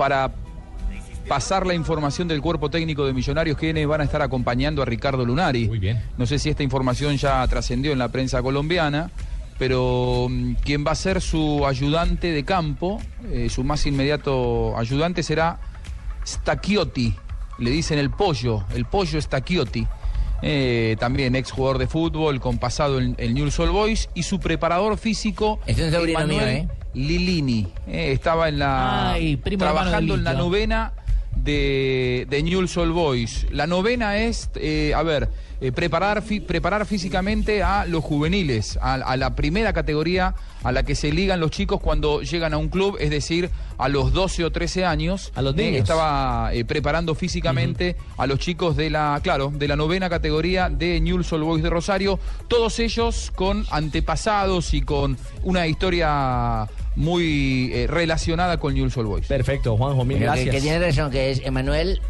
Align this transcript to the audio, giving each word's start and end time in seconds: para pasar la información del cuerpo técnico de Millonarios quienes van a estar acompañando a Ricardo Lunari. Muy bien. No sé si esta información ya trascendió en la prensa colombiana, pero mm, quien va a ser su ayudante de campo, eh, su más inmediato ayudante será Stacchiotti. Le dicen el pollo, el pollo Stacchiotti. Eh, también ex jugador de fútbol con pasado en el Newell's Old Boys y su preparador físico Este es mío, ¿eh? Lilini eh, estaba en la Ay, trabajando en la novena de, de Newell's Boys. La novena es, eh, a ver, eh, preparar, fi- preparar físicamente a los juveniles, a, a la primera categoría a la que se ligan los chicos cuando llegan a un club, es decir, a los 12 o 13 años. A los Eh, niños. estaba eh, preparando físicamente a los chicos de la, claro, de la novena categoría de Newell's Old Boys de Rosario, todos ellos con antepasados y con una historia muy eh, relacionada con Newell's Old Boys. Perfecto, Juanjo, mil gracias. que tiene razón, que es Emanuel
para 0.00 0.32
pasar 1.28 1.66
la 1.66 1.74
información 1.74 2.26
del 2.26 2.40
cuerpo 2.40 2.70
técnico 2.70 3.04
de 3.04 3.12
Millonarios 3.12 3.58
quienes 3.58 3.86
van 3.86 4.00
a 4.00 4.04
estar 4.04 4.22
acompañando 4.22 4.80
a 4.80 4.86
Ricardo 4.86 5.26
Lunari. 5.26 5.68
Muy 5.68 5.78
bien. 5.78 6.02
No 6.16 6.24
sé 6.24 6.38
si 6.38 6.48
esta 6.48 6.62
información 6.62 7.18
ya 7.18 7.46
trascendió 7.48 7.92
en 7.92 7.98
la 7.98 8.08
prensa 8.08 8.40
colombiana, 8.40 9.10
pero 9.58 10.26
mm, 10.30 10.54
quien 10.64 10.86
va 10.86 10.92
a 10.92 10.94
ser 10.94 11.20
su 11.20 11.66
ayudante 11.66 12.32
de 12.32 12.44
campo, 12.46 12.98
eh, 13.30 13.50
su 13.50 13.62
más 13.62 13.84
inmediato 13.84 14.74
ayudante 14.78 15.22
será 15.22 15.58
Stacchiotti. 16.26 17.14
Le 17.58 17.70
dicen 17.70 17.98
el 17.98 18.08
pollo, 18.08 18.64
el 18.74 18.86
pollo 18.86 19.20
Stacchiotti. 19.20 19.86
Eh, 20.42 20.96
también 20.98 21.34
ex 21.34 21.50
jugador 21.50 21.78
de 21.78 21.86
fútbol 21.86 22.40
con 22.40 22.58
pasado 22.58 22.98
en 22.98 23.14
el 23.18 23.34
Newell's 23.34 23.58
Old 23.58 23.72
Boys 23.72 24.08
y 24.14 24.22
su 24.22 24.40
preparador 24.40 24.96
físico 24.96 25.60
Este 25.66 25.88
es 25.88 26.26
mío, 26.26 26.40
¿eh? 26.40 26.66
Lilini 26.94 27.68
eh, 27.86 28.12
estaba 28.12 28.48
en 28.48 28.58
la 28.58 29.12
Ay, 29.12 29.36
trabajando 29.36 30.14
en 30.14 30.24
la 30.24 30.32
novena 30.34 30.92
de, 31.44 32.26
de 32.28 32.42
Newell's 32.42 32.74
Boys. 32.76 33.46
La 33.50 33.66
novena 33.66 34.18
es, 34.18 34.50
eh, 34.56 34.92
a 34.94 35.02
ver, 35.02 35.28
eh, 35.60 35.72
preparar, 35.72 36.22
fi- 36.22 36.40
preparar 36.40 36.86
físicamente 36.86 37.62
a 37.62 37.84
los 37.84 38.02
juveniles, 38.02 38.78
a, 38.80 38.94
a 38.94 39.16
la 39.16 39.34
primera 39.36 39.72
categoría 39.74 40.34
a 40.62 40.72
la 40.72 40.82
que 40.84 40.94
se 40.94 41.12
ligan 41.12 41.40
los 41.40 41.50
chicos 41.50 41.80
cuando 41.80 42.20
llegan 42.22 42.52
a 42.54 42.58
un 42.58 42.68
club, 42.68 42.96
es 43.00 43.10
decir, 43.10 43.50
a 43.78 43.88
los 43.88 44.12
12 44.12 44.44
o 44.44 44.50
13 44.52 44.84
años. 44.84 45.32
A 45.34 45.42
los 45.42 45.54
Eh, 45.54 45.62
niños. 45.62 45.82
estaba 45.82 46.50
eh, 46.52 46.64
preparando 46.64 47.14
físicamente 47.14 47.96
a 48.18 48.26
los 48.26 48.38
chicos 48.38 48.76
de 48.76 48.90
la, 48.90 49.20
claro, 49.22 49.50
de 49.54 49.68
la 49.68 49.76
novena 49.76 50.08
categoría 50.10 50.68
de 50.70 51.00
Newell's 51.00 51.32
Old 51.32 51.44
Boys 51.44 51.62
de 51.62 51.70
Rosario, 51.70 52.18
todos 52.48 52.78
ellos 52.78 53.30
con 53.34 53.64
antepasados 53.70 54.72
y 54.74 54.82
con 54.82 55.16
una 55.42 55.66
historia 55.66 56.66
muy 56.96 57.70
eh, 57.72 57.86
relacionada 57.88 58.58
con 58.58 58.74
Newell's 58.74 58.96
Old 58.96 59.08
Boys. 59.08 59.26
Perfecto, 59.26 59.76
Juanjo, 59.76 60.04
mil 60.04 60.18
gracias. 60.18 60.54
que 60.54 60.60
tiene 60.60 60.78
razón, 60.78 61.10
que 61.10 61.30
es 61.30 61.40
Emanuel 61.44 62.00